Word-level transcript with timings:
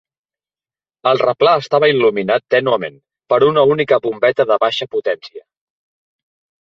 El 1.09 1.19
replà 1.23 1.51
estava 1.63 1.89
il·luminat 1.93 2.45
tènuement 2.55 2.97
per 3.33 3.39
una 3.51 3.67
única 3.75 4.01
bombeta 4.07 4.47
de 4.53 4.59
baixa 4.65 4.89
potència. 4.97 5.45